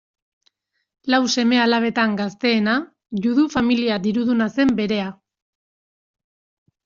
[1.13, 2.73] Lau seme-alabetan gazteena,
[3.25, 5.11] Judu familia diruduna zen berea.